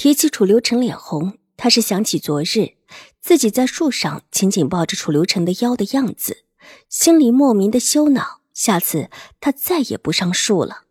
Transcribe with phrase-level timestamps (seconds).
[0.00, 1.36] 提起楚留臣，脸红。
[1.58, 2.78] 他是想起昨日
[3.20, 6.44] 自己在树上紧紧抱着楚留臣的腰的样子，
[6.88, 8.40] 心里莫名的羞恼。
[8.54, 9.10] 下次
[9.42, 10.84] 他再也不上树了。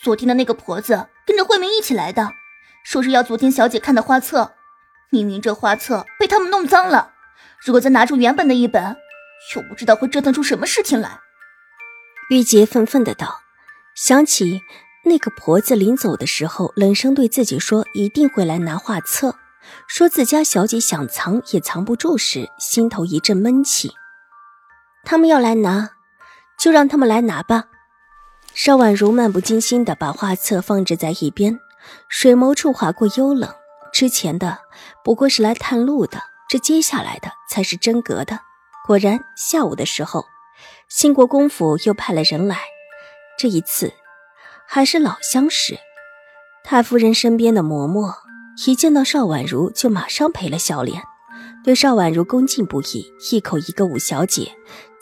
[0.00, 2.30] 昨天的那个婆子跟着慧明一起来的，
[2.84, 4.52] 说是要昨天小姐看的画册。
[5.10, 7.14] 明明这画册被他们弄脏了，
[7.58, 8.96] 如果再拿出原本的一本，
[9.56, 11.18] 又不知道会折腾出什么事情来。
[12.30, 13.40] 玉洁愤愤的道
[13.98, 14.60] ：“想起。”
[15.04, 19.36] 那个婆子临走的时候，冷声对自己说：“一定会来拿画册。”
[19.86, 23.92] 说自家小姐想藏也藏不住时，心头一阵闷气。
[25.04, 25.90] 他们要来拿，
[26.58, 27.64] 就让他们来拿吧。
[28.54, 31.58] 邵婉如漫不经心的把画册放置在一边，
[32.08, 33.52] 水眸处划过幽冷。
[33.92, 34.58] 之前的
[35.04, 38.40] 不过是来探路的，这接下来的才是真格的。
[38.86, 40.24] 果然，下午的时候，
[40.88, 42.58] 兴国公府又派了人来，
[43.38, 43.92] 这一次。
[44.72, 45.76] 还是老相识，
[46.62, 48.14] 太夫人身边的嬷嬷
[48.64, 51.02] 一见到邵婉如就马上赔了笑脸，
[51.64, 54.52] 对邵婉如恭敬不已，一口一个五小姐，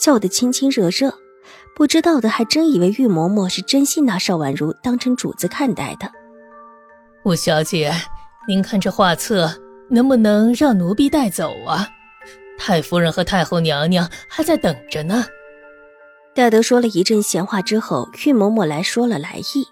[0.00, 1.12] 叫得亲亲热热。
[1.76, 6.10] 不知道的还真以为玉嬷嬷是真心拿邵婉如当成主子看待的。
[7.26, 7.92] 五小姐，
[8.48, 9.52] 您看这画册
[9.90, 11.86] 能不能让奴婢带走啊？
[12.58, 15.26] 太夫人和太后娘娘还在等着呢。
[16.38, 19.66] 戴德说了一阵闲话之后，玉嬷嬷来说了来意。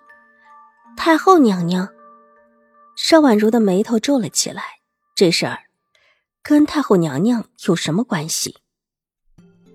[0.96, 1.88] 太后娘娘，
[2.96, 4.64] 邵婉如的眉头皱了起来。
[5.14, 5.60] 这事儿
[6.42, 8.56] 跟太后娘娘有什么关系？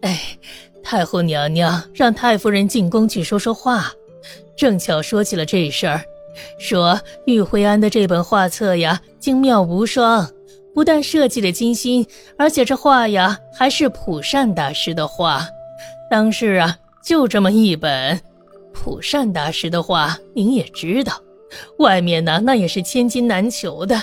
[0.01, 0.38] 哎，
[0.83, 3.89] 太后娘娘让太夫人进宫去说说话，
[4.57, 6.03] 正巧说起了这事儿，
[6.59, 10.29] 说玉慧安的这本画册呀，精妙无双，
[10.75, 12.05] 不但设计的精心，
[12.37, 15.47] 而且这画呀还是普善大师的画。
[16.11, 18.19] 当时啊，就这么一本，
[18.73, 21.13] 普善大师的话，您也知道，
[21.79, 23.97] 外面呢那也是千金难求的。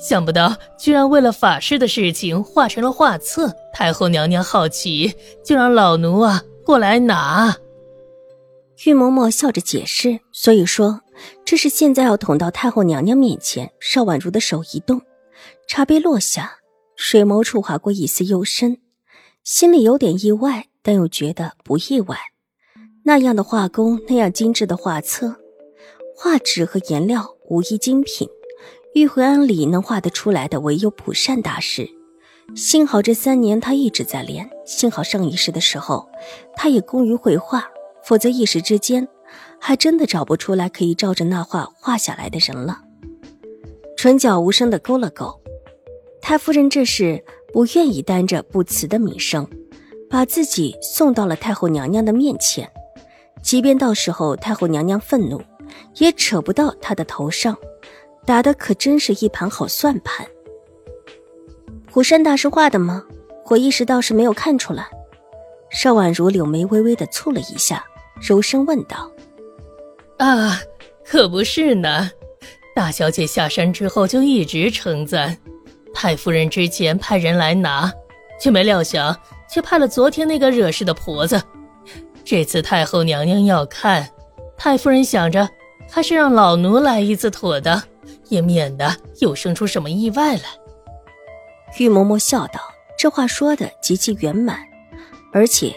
[0.00, 3.54] 想不到居然为了法师的事情画成了画册。
[3.74, 5.12] 太后娘娘好奇，
[5.44, 7.54] 就让老奴啊过来拿。
[8.86, 11.02] 玉嬷嬷笑着解释，所以说
[11.44, 13.70] 这是现在要捅到太后娘娘面前。
[13.80, 15.02] 邵婉如的手一动，
[15.68, 16.60] 茶杯落下，
[16.96, 18.78] 水眸处划过一丝幽深，
[19.42, 20.68] 心里有点意外。
[20.84, 22.16] 但又觉得不意外，
[23.04, 25.34] 那样的画工，那样精致的画册，
[26.14, 28.28] 画纸和颜料无一精品。
[28.92, 31.88] 玉回庵里能画得出来的，唯有普善大师。
[32.54, 36.06] 幸好这三年他一直在练，幸好上一世的时候
[36.54, 37.66] 他也工于绘画，
[38.04, 39.08] 否则一时之间
[39.58, 42.82] 还真的找不出来可以照着那画画下来的人了。
[43.96, 45.40] 唇角无声的勾了勾，
[46.20, 47.24] 太夫人这是
[47.54, 49.48] 不愿意担着不辞的名声。
[50.14, 52.70] 把自己送到了太后娘娘的面前，
[53.42, 55.42] 即便到时候太后娘娘愤怒，
[55.96, 57.56] 也扯不到她的头上。
[58.24, 60.24] 打的可真是一盘好算盘。
[61.90, 63.02] 虎山大师画的吗？
[63.46, 64.86] 我一时倒是没有看出来。
[65.68, 67.84] 邵婉如柳眉微微的蹙了一下，
[68.20, 69.10] 柔声问道
[70.18, 70.60] ：“啊，
[71.04, 72.08] 可不是呢。
[72.72, 75.36] 大小姐下山之后就一直称赞，
[75.92, 77.92] 太夫人之前派人来拿，
[78.40, 79.12] 却没料想。”
[79.54, 81.40] 却派了昨天那个惹事的婆子。
[82.24, 84.10] 这次太后娘娘要看，
[84.56, 85.48] 太夫人想着
[85.88, 87.80] 还是让老奴来一次妥当，
[88.30, 90.42] 也免得又生出什么意外来。
[91.78, 92.60] 玉嬷嬷笑道
[92.98, 94.58] ：“这话说的极其圆满，
[95.32, 95.72] 而且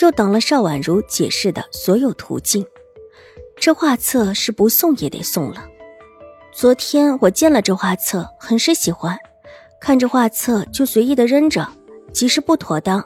[0.00, 2.64] 又挡了邵婉如解释的所有途径。
[3.56, 5.66] 这画册是不送也得送了。
[6.50, 9.18] 昨天我见了这画册，很是喜欢，
[9.78, 11.68] 看着画册就随意的扔着。”
[12.12, 13.02] 即使不妥当，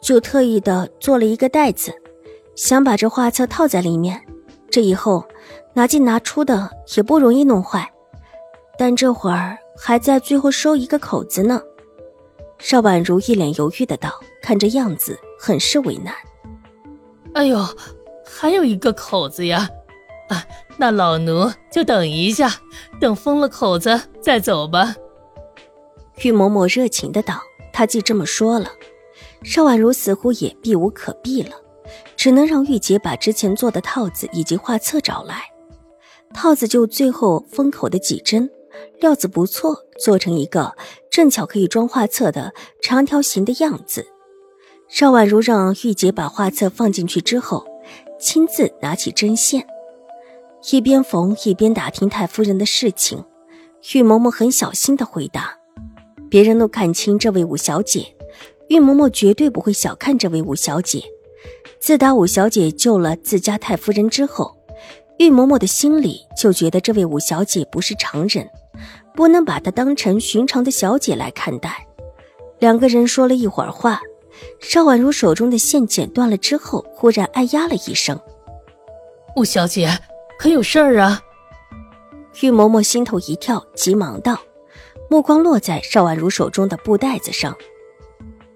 [0.00, 1.92] 就特意的做了一个袋子，
[2.54, 4.20] 想把这画册套在里面，
[4.70, 5.24] 这以后
[5.72, 7.90] 拿进拿出的也不容易弄坏。
[8.78, 11.60] 但这会儿还在最后收一个口子呢。
[12.58, 14.10] 邵婉如一脸犹豫的道，
[14.42, 16.14] 看这样子很是为难。
[17.34, 17.58] 哎呦，
[18.24, 19.68] 还有一个口子呀！
[20.28, 20.44] 啊，
[20.76, 22.50] 那老奴就等一下，
[23.00, 24.94] 等封了口子再走吧。
[26.22, 27.40] 玉嬷嬷热情的道。
[27.74, 28.70] 他既这么说了，
[29.42, 31.56] 邵婉如似乎也避无可避了，
[32.14, 35.42] 只能让玉洁把之前做的套子以及画册找来。
[36.32, 38.48] 套子就最后封口的几针，
[39.00, 40.76] 料子不错，做成一个
[41.10, 44.06] 正巧可以装画册的长条形的样子。
[44.88, 47.66] 邵婉如让玉洁把画册放进去之后，
[48.20, 49.66] 亲自拿起针线，
[50.70, 53.24] 一边缝一边打听太夫人的事情。
[53.92, 55.58] 玉嬷嬷很小心的回答
[56.34, 58.12] ：“别人都看清这位五小姐，
[58.66, 61.00] 玉嬷嬷绝对不会小看这位五小姐。
[61.78, 64.56] 自打五小姐救了自家太夫人之后，
[65.18, 68.50] 玉嬷嬷的心里就觉得这位五小姐不是常人，
[69.14, 71.86] 不能把她当成寻常的小姐来看待。”
[72.58, 74.00] 两个人说了一会儿话。
[74.58, 78.18] 邵婉如手中的线剪断了之后，忽然哎呀了一声
[79.38, 79.88] ：“五小姐，
[80.36, 81.22] 可有事儿啊？”
[82.42, 84.36] 玉嬷嬷心头一跳，急忙道，
[85.14, 87.56] 目光落在邵婉如手中的布袋子上。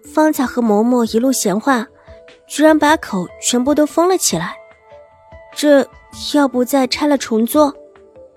[0.03, 1.87] 方才和嬷嬷一路闲话，
[2.49, 4.57] 居然把口全部都封了起来。
[5.55, 5.89] 这
[6.35, 7.73] 要不再拆了重做？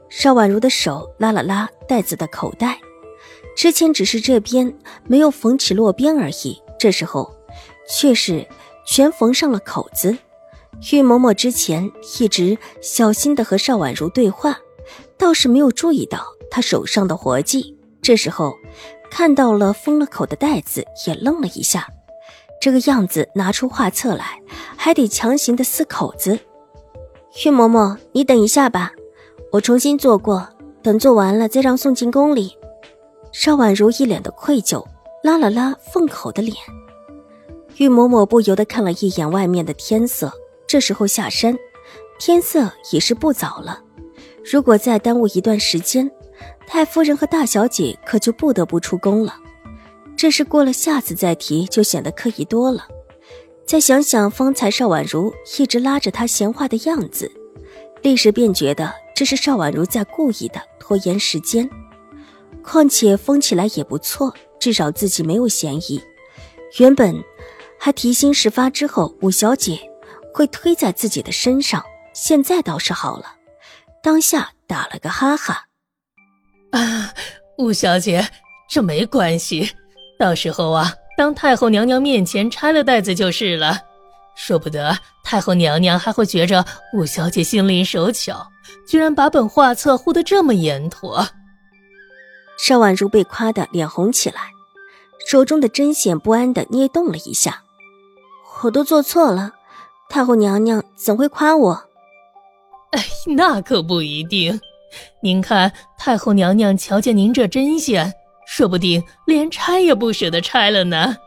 [0.08, 2.80] 邵婉如的手拉了拉袋子的口袋，
[3.58, 4.72] 之前只是这边
[5.08, 6.62] 没有缝起落边而已。
[6.78, 7.36] 这时候，
[7.90, 8.48] 却是
[8.86, 10.16] 全缝上了口子。
[10.92, 14.60] 玉嬷嬷之前一直小心的和邵婉如对话，
[15.18, 17.80] 倒是没有注意到她手上的活计。
[18.02, 18.56] 这时候
[19.10, 21.88] 看到了封了口的袋子，也愣了一下。
[22.60, 24.40] 这个样子拿出画册来，
[24.76, 26.40] 还得强行的撕口子。
[27.46, 28.92] 玉嬷嬷，你等一下吧，
[29.52, 30.48] 我重新做过，
[30.82, 32.58] 等做完了再让送进宫里。
[33.32, 34.84] 邵婉如一脸的愧疚。
[35.24, 36.58] 拉了拉凤口的脸，
[37.78, 40.34] 玉嬷嬷不由得看了一眼外面的天色。
[40.66, 41.56] 这时候下山，
[42.18, 43.84] 天色已是不早了。
[44.44, 46.10] 如果再耽误一段时间，
[46.74, 49.36] 太夫人和大小姐可就不得不出宫了。
[50.16, 52.88] 这事过了下次再提，就显得刻意多了。
[53.66, 57.30] 再想想方才邵婉如一直拉着他闲话的样子，
[58.02, 61.70] 立时便觉得这是邵婉如在故意的拖延时间。
[62.64, 64.34] 况且封起来也不错。
[64.58, 66.00] 至少自己没有嫌疑。
[66.78, 67.22] 原本
[67.80, 69.80] 还提心事发，之后五小姐
[70.32, 71.84] 会推在自己的身上，
[72.14, 73.26] 现在倒是好了，
[74.04, 75.66] 当下打了个哈哈。
[77.58, 78.28] 啊，五小姐，
[78.70, 79.70] 这没关系，
[80.18, 83.78] 到时候啊，当太后娘娘面前拆了袋子就是了。
[84.36, 88.48] 说不得太后娘娘还会觉着五小姐心灵手巧，
[88.88, 91.28] 居然把本画册护得这么严妥。
[92.58, 94.52] 邵婉如被夸得脸红起来，
[95.28, 97.64] 手中的针线不安地捏动了一下。
[98.64, 99.54] 我都做错了，
[100.10, 101.84] 太后娘娘怎会夸我？
[102.92, 103.04] 哎，
[103.36, 104.60] 那可不一定。
[105.22, 108.14] 您看，太后娘娘瞧见您这针线，
[108.48, 111.18] 说不定连拆也不舍得拆了呢。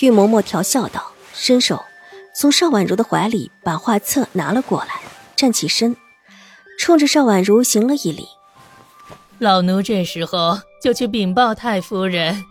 [0.00, 1.82] 玉嬷嬷调笑道，伸手
[2.34, 5.00] 从邵婉如的怀里把画册拿了过来，
[5.36, 5.96] 站起身，
[6.78, 8.26] 冲着邵婉如行了一礼。
[9.38, 12.44] 老奴这时候就去禀报太夫人。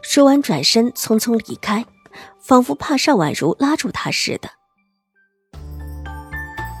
[0.00, 1.84] 说完，转身匆匆离开，
[2.40, 4.48] 仿佛怕邵婉如拉住他似的。